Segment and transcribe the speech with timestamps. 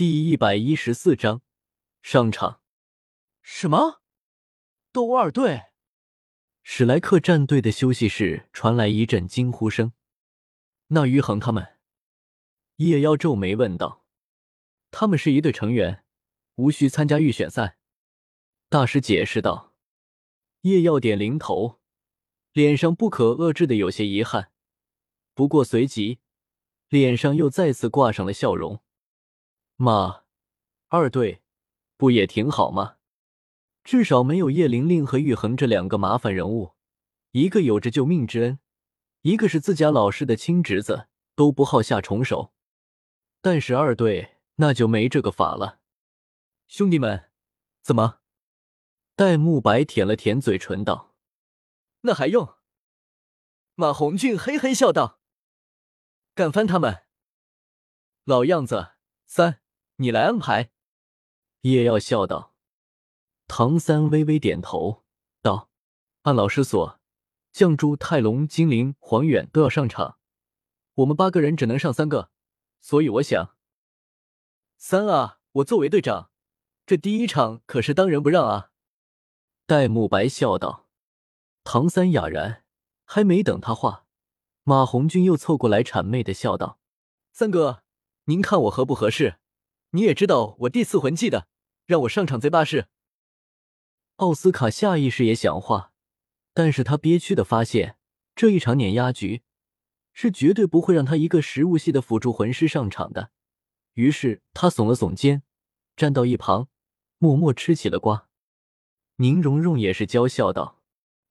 [0.00, 1.42] 第一百一十四章
[2.00, 2.62] 上场。
[3.42, 4.00] 什么？
[4.92, 5.64] 斗二队？
[6.62, 9.92] 史莱克战队的休息室传来一阵惊呼声。
[10.86, 11.76] 那于恒他们？
[12.76, 14.06] 叶妖皱眉问道。
[14.90, 16.02] 他们是一队成员，
[16.54, 17.76] 无需参加预选赛。
[18.70, 19.74] 大师解释道。
[20.62, 21.78] 叶耀点零头，
[22.54, 24.50] 脸上不可遏制的有些遗憾，
[25.34, 26.20] 不过随即
[26.88, 28.82] 脸上又再次挂上了笑容。
[29.82, 30.24] 妈，
[30.88, 31.42] 二队
[31.96, 32.98] 不也挺好吗？
[33.82, 36.74] 至少没有叶玲玲和玉衡这两个麻烦人物，
[37.30, 38.58] 一个有着救命之恩，
[39.22, 42.52] 一个是自家老师的亲侄子，都不好下重手。
[43.40, 45.80] 但是二队那就没这个法了。
[46.68, 47.30] 兄弟们，
[47.80, 48.20] 怎么？
[49.16, 51.14] 戴沐白舔了舔嘴唇道
[52.04, 52.56] ：“那还用？”
[53.76, 55.20] 马红俊嘿嘿笑道
[56.36, 57.04] ：“干翻他们！
[58.24, 58.90] 老样子，
[59.24, 59.59] 三，
[60.00, 60.70] 你来安排。”
[61.62, 62.54] 叶耀笑道。
[63.46, 65.04] 唐三微微点头
[65.42, 65.68] 道
[66.22, 67.00] ：“按老师所，
[67.52, 70.18] 绛珠、泰隆、精灵、黄远都要上场，
[70.94, 72.30] 我们八个人只能上三个，
[72.80, 73.56] 所以我想……
[74.78, 76.30] 三啊，我作为队长，
[76.86, 78.70] 这第一场可是当仁不让啊！”
[79.66, 80.88] 戴沐白笑道
[81.64, 82.64] ：“唐三哑然，
[83.04, 84.06] 还没等他话，
[84.62, 86.78] 马红俊又凑过来谄媚的笑道
[87.34, 87.82] ：‘三哥，
[88.26, 89.39] 您看我合不合适？
[89.90, 91.48] 你也知道我第四魂技的，
[91.86, 92.88] 让我上场贼巴适。’”
[94.16, 95.92] 奥斯卡下意识也想话，
[96.52, 97.96] 但是他憋屈的发现
[98.34, 99.42] 这一场碾压局
[100.12, 103.30] 是绝对不会让他一个食物系的辅助魂师上场的，
[103.94, 105.42] 于是他耸了耸肩，
[105.96, 106.68] 站到一旁，
[107.18, 108.28] 默默吃起了瓜。
[109.16, 110.82] 宁荣荣也是娇笑道：“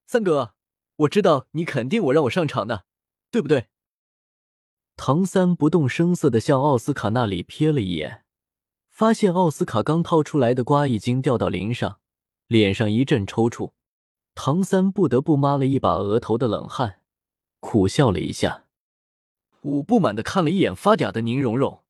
[0.07, 0.55] 三哥，
[0.97, 2.85] 我知道你肯定我让我上场的，
[3.31, 3.67] 对不对？”
[4.97, 8.25] 唐三不动声色的向奥斯卡那里瞥了一眼，
[8.99, 12.01] 发现奥斯卡刚掏出来的瓜已经掉到林上，
[12.47, 13.71] 脸上一阵抽搐。
[14.35, 16.99] 唐三不得不抹了一把额头的冷汗，
[17.61, 18.65] 苦笑了一下。
[19.61, 21.81] 我不满的看了一眼发嗲的宁荣荣，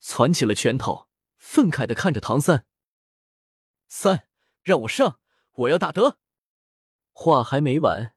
[0.00, 1.06] 攥起了拳头，
[1.38, 2.64] 愤慨的看着唐三
[3.86, 4.24] ：“三，
[4.64, 5.20] 让我上！”
[5.54, 6.18] 我要大德！
[7.12, 8.12] 话还没完，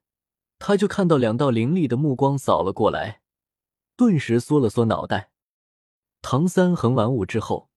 [0.58, 3.22] 他就看到两道凌厉的目光扫了过来，
[3.94, 5.30] 顿时缩了缩脑袋。
[6.20, 7.69] 唐三横完舞之后，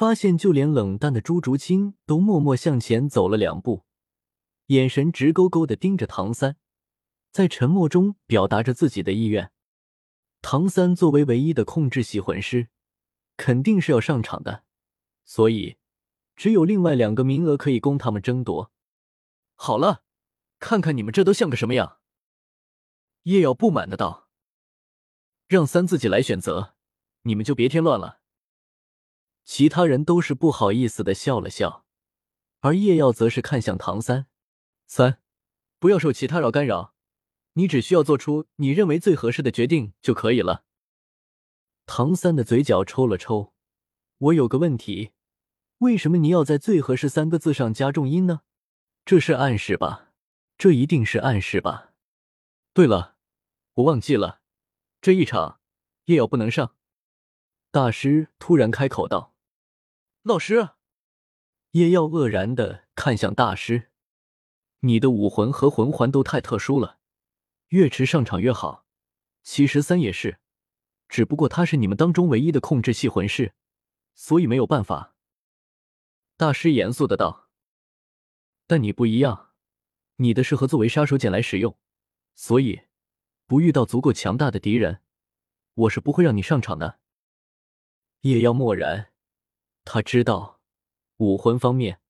[0.00, 3.84] 发现就连冷淡的朱竹清都默默向前走了两步，
[4.68, 6.56] 眼神直勾勾的盯着唐三，
[7.30, 9.52] 在沉默中表达着自己的意愿。
[10.40, 12.70] 唐三作为唯一的控制系魂师，
[13.36, 14.64] 肯定是要上场的，
[15.26, 15.76] 所以
[16.34, 18.72] 只有另外两个名额可以供他们争夺。
[19.54, 20.02] 好了，
[20.58, 21.98] 看看你们这都像个什么样！
[23.24, 24.30] 叶耀不满的道
[25.46, 26.74] ：“让三自己来选择，
[27.24, 28.19] 你们就别添乱了。”
[29.52, 31.84] 其他人都是不好意思的笑了笑，
[32.60, 34.28] 而叶耀则是看向唐三
[34.86, 35.20] ：“三，
[35.80, 36.94] 不要受其他扰干扰，
[37.54, 40.62] 你只需要做出你认为最合适的决定就可以了。”
[41.84, 43.52] 唐三的嘴角抽了抽
[44.18, 45.10] ：“我有个问题，
[45.78, 48.42] 为什么你要在‘最合适’三个字上加重音呢？”
[49.04, 50.12] 这是暗示吧？
[50.56, 51.90] 这一定是暗示吧？
[52.72, 53.16] 对了，
[53.74, 54.42] 我忘记了，
[55.00, 55.58] 这一场
[56.04, 56.76] 叶耀不能上。
[57.72, 59.29] 大师突然开口道
[60.22, 60.70] ：“老师。”
[61.72, 63.90] 叶耀愕然的看向大师
[64.80, 66.98] ：“你的武魂和魂环都太特殊了，
[67.68, 68.86] 越迟上场越好。
[69.42, 70.38] 其实三也是，
[71.08, 73.54] 只不过他是你们当中唯一的控制系魂师，
[74.14, 75.14] 所以没有办法。”
[76.36, 77.48] 大师严肃的道。
[78.66, 79.52] 但你不一样，
[80.16, 81.78] 你的适合作为杀手锏来使用，
[82.34, 82.82] 所以
[83.46, 85.02] 不遇到足够强大的敌人，
[85.74, 87.00] 我是不会让你上场的。
[88.22, 89.12] 叶耀默然，
[89.84, 90.60] 他知道
[91.16, 92.00] 武魂方面，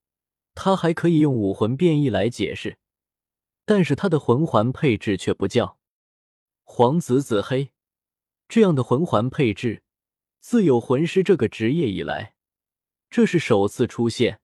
[0.55, 2.79] 他还可以用武魂变异来解释，
[3.65, 5.79] 但是他的魂环配置却不叫
[6.65, 7.73] 黄紫紫黑
[8.49, 9.83] 这样的魂环配置，
[10.41, 12.35] 自有魂师这个职业以来，
[13.09, 14.41] 这是首次出现。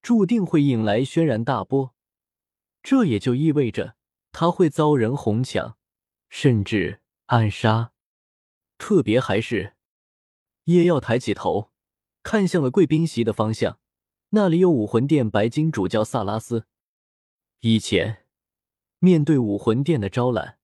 [0.00, 1.94] 注定会引来轩然大波，
[2.82, 3.96] 这也就意味着
[4.30, 5.76] 他会遭人哄抢，
[6.28, 7.92] 甚至暗杀。
[8.78, 9.74] 特别还是
[10.64, 11.72] 叶耀抬起头，
[12.30, 13.78] 看向了贵宾席的方向，
[14.32, 16.66] 那里有武魂殿白金主教萨拉斯。
[17.60, 18.26] 以前
[18.98, 20.58] 面对武魂殿的招揽，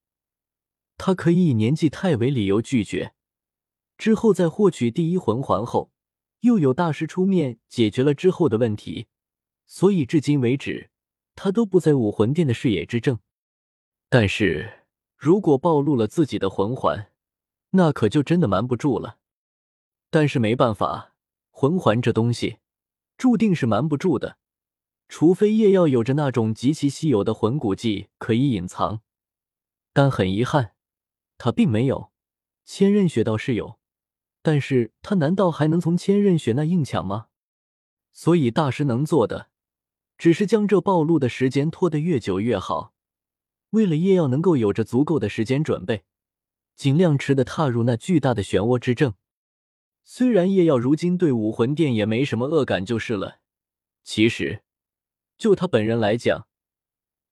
[0.98, 3.14] 他可以以年纪太为理由拒绝。
[3.96, 5.90] 之后在获取第一魂环后，
[6.40, 9.06] 又有大师出面解决了之后的问题。
[9.66, 10.90] 所以至今为止，
[11.34, 13.18] 他都不在武魂殿的视野之正。
[14.10, 14.84] 但是
[15.16, 17.10] 如果暴露了自己的魂环，
[17.70, 19.16] 那可就真的瞒不住了。
[20.10, 21.13] 但是没办法，
[21.56, 22.58] 魂环这东西，
[23.16, 24.38] 注定是瞒不住的。
[25.08, 29.02] 除非叶耀有着那种极其稀有的魂骨技可以隐藏，
[29.92, 30.74] 但很遗憾，
[31.38, 32.10] 他并没有。
[32.64, 33.78] 千仞雪倒是有，
[34.42, 37.28] 但是他难道还能从千仞雪那硬抢吗？
[38.12, 39.50] 所以大师能做的，
[40.18, 42.94] 只是将这暴露的时间拖得越久越好。
[43.70, 46.04] 为了叶耀能够有着足够的时间准备，
[46.74, 49.14] 尽量迟的踏入那巨大的漩涡之阵。
[50.06, 53.40] 虽然叶耀如今对武魂殿也没什么恶感，就是了。
[54.02, 54.62] 其实，
[55.38, 56.46] 就他本人来讲，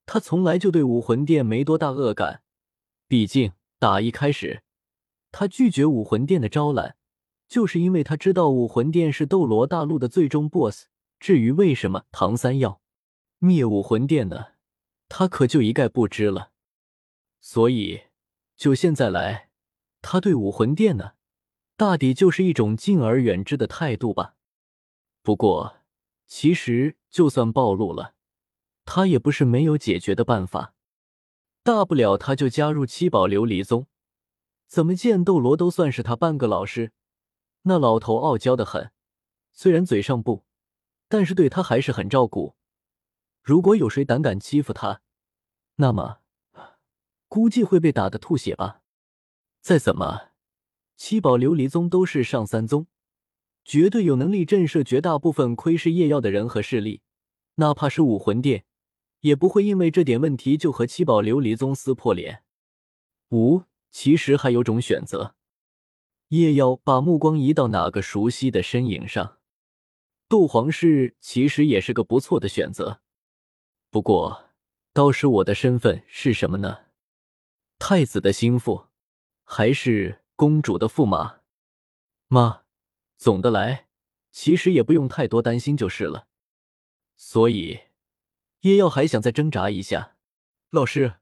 [0.07, 2.43] 他从来就对武魂殿没多大恶感。
[3.07, 4.63] 毕竟打一开始，
[5.31, 6.97] 他拒绝武魂殿的招揽，
[7.47, 10.87] 就是因为他知道武魂殿是斗罗大陆的最终 BOSS。
[11.21, 12.81] 至于为什么唐三要
[13.39, 14.55] 灭武魂殿呢？
[15.09, 16.53] 他可就一概不知了。
[17.39, 18.05] 所以，
[18.57, 19.51] 就现在来，
[20.01, 21.13] 他对武魂殿呢？
[21.77, 24.37] 大抵就是一种敬而远之的态度吧。
[25.23, 25.77] 不过，
[26.27, 28.15] 其实就算暴露了，
[28.85, 30.75] 他也不是没有解决的办法。
[31.63, 33.87] 大不了他就加入七宝琉璃宗，
[34.67, 36.93] 怎么见斗罗都算是他半个老师。
[37.63, 38.91] 那老头傲娇的很，
[39.53, 40.45] 虽然嘴上不，
[41.09, 42.57] 但是对他还是很照顾。
[43.43, 45.03] 如果有谁胆敢欺负他，
[45.77, 46.19] 那么
[47.29, 48.83] 估计会被打得吐血吧。
[49.61, 50.32] 再怎么。
[51.05, 52.87] 七宝琉璃宗都是上三宗，
[53.65, 57.03] 绝对有能力震慑绝大部分窥视夜耀的人和势力。
[57.57, 58.67] 哪怕是武魂殿，
[59.23, 62.45] 也不会因为这点问题就和七宝琉璃宗撕破脸。
[63.31, 65.35] 五，其实还有种选择。
[66.29, 69.39] 夜耀把目光移到哪个熟悉的身影上，
[70.29, 73.01] 斗皇室其实也是个不错的选择。
[73.91, 74.51] 不过，
[74.93, 76.79] 到时我的身份是什么呢？
[77.81, 78.87] 太子的心腹，
[79.43, 80.22] 还是？
[80.37, 81.41] 公主的驸马，
[82.29, 82.65] 妈，
[83.17, 83.89] 总的来，
[84.31, 86.27] 其实也不用太多担心就是了。
[87.17, 87.83] 所以，
[88.61, 90.17] 叶耀还想再挣扎一下。
[90.71, 91.21] 老师，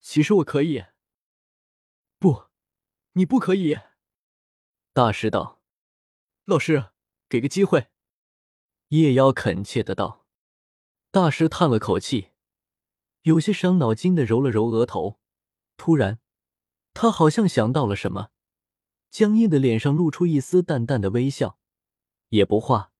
[0.00, 0.84] 其实我可以。
[2.18, 2.44] 不，
[3.12, 3.78] 你不可以。
[4.92, 5.60] 大师道
[6.44, 6.90] ：“老师，
[7.28, 7.88] 给个机会。”
[8.88, 10.26] 叶妖恳切的道。
[11.10, 12.30] 大师叹了口气，
[13.22, 15.18] 有些伤脑筋的揉了揉额头。
[15.76, 16.20] 突然，
[16.94, 18.30] 他好像想到了什么。
[19.12, 21.58] 僵硬的脸上露出一丝淡淡的微笑，
[22.30, 22.92] 也不话，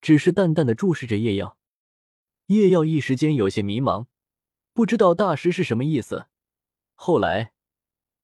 [0.00, 1.58] 只是淡淡的注视着叶耀。
[2.46, 4.06] 叶耀一时间有些迷茫，
[4.72, 6.28] 不知道大师是什么意思。
[6.94, 7.52] 后来，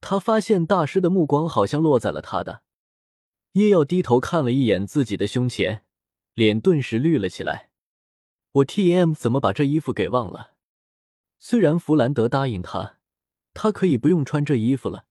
[0.01, 2.63] 他发现大师的目光好像落在了他的。
[3.53, 5.85] 叶耀低头看了一眼自己的胸前，
[6.33, 7.71] 脸顿时绿了起来。
[8.53, 10.55] 我 T M 怎么把这衣服给忘了？
[11.39, 12.99] 虽然弗兰德答应他，
[13.53, 15.06] 他可以不用穿这衣服了。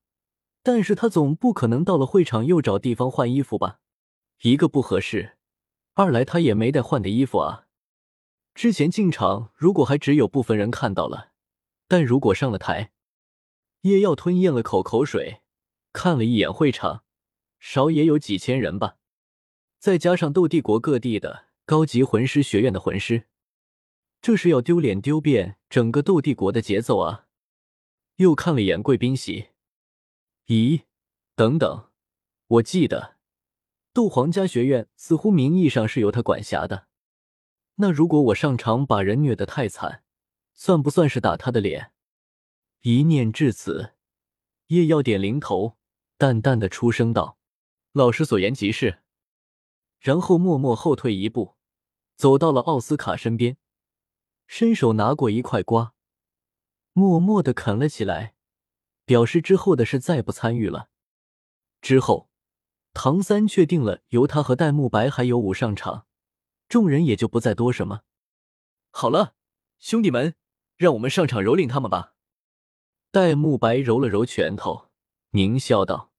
[0.65, 3.81] 但是他总不可能到了会场又找地方换衣服吧？
[4.41, 5.37] 一个不合适，
[5.93, 7.67] 二来他也没带换的衣服啊。
[8.55, 11.33] 之前进场如果还只有部分人看到了，
[11.87, 12.91] 但如果上了台，
[13.81, 15.43] 叶耀吞咽了口口水，
[15.93, 17.03] 看了一眼会场，
[17.59, 18.95] 少也有几千人吧。
[19.77, 23.27] 再加上斗帝国各地的高级魂师学院的魂师，
[24.19, 27.27] 这是要丢脸丢遍整个斗帝国的节奏啊！
[28.15, 29.49] 又看了一眼贵宾席。
[30.47, 30.83] 咦，
[31.35, 31.89] 等等，
[32.45, 33.17] 我记得
[33.93, 36.87] 斗皇家学院似乎名义上是由他管辖的。
[37.77, 40.03] 那如果我上场把人虐得太惨，
[40.53, 41.91] 算不算是打他的脸？
[42.81, 43.95] 一念至此，
[44.67, 45.77] 叶耀点灵头，
[46.15, 47.39] 淡淡的出声道
[47.91, 48.99] ：“老师所言极是。”
[49.99, 51.55] 然后默默后退一步，
[52.15, 53.57] 走到了奥斯卡身边，
[54.45, 55.95] 伸手拿过一块瓜，
[56.93, 58.34] 默默的啃了起来。
[59.05, 60.89] 表示之后的事再不参与了。
[61.81, 62.29] 之后，
[62.93, 66.07] 唐三确定了由他和戴沐白还有武上场，
[66.67, 68.01] 众人也就不再多什么。
[68.89, 69.35] 好了，
[69.77, 70.35] 兄弟们，
[70.77, 72.15] 让我们上场蹂躏他们吧。
[73.11, 74.89] 戴沐白揉了揉拳头，
[75.31, 76.11] 狞笑道：“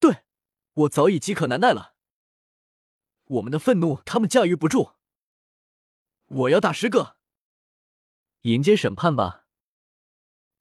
[0.00, 0.24] 对，
[0.72, 1.94] 我早已饥渴难耐了。
[3.24, 4.92] 我们的愤怒他们驾驭不住。
[6.26, 7.16] 我要打十个，
[8.42, 9.44] 迎接审判吧。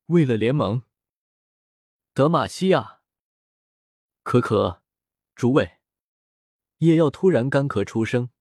[0.08, 0.84] 为了联盟。”
[2.18, 3.02] 德玛西亚，
[4.24, 4.82] 可可，
[5.36, 5.78] 诸位，
[6.80, 8.32] 叶耀突然干咳出声，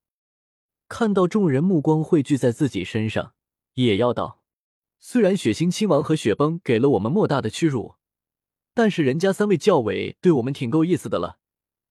[0.89, 3.35] 看到众人目光汇聚在自己身上，
[3.75, 4.43] 叶耀道
[4.99, 7.97] ：“虽然血腥亲王和雪崩给了我们莫大的屈辱，
[8.73, 11.39] 但是人家三位教委对我们挺够意思的了，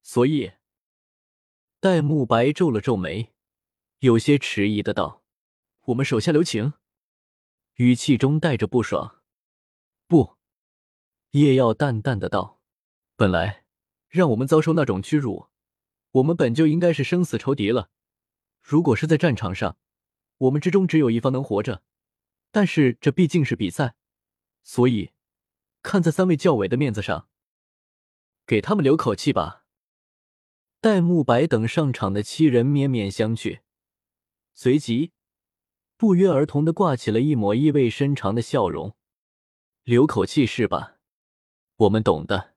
[0.01, 0.53] 所以。”
[1.79, 3.31] 戴沐白皱了皱眉，
[3.99, 5.21] 有些迟疑的道
[5.85, 6.73] ：“我们手下留情。”
[7.77, 9.21] 语气中带着不爽。
[10.07, 10.33] 不。
[11.35, 12.61] 叶耀淡淡的道
[13.17, 13.65] ：“本来
[14.07, 15.47] 让我们遭受那种屈辱，
[16.11, 17.89] 我们本就应该是生死仇敌了。
[18.61, 19.77] 如果是在战场上，
[20.37, 21.83] 我们之中只有一方能活着，
[22.51, 23.95] 但是这毕竟是比赛，
[24.63, 25.11] 所以
[25.83, 27.27] 看在三位教委的面子上，
[28.47, 29.65] 给他们留口气吧。
[30.79, 33.59] 戴沐白等上场的七人面面相觑，
[34.53, 35.11] 随即
[35.97, 38.95] 不约而同的挂起了一抹意味深长的笑容。
[39.83, 40.94] 留口气是吧？
[41.77, 42.54] 我们懂的。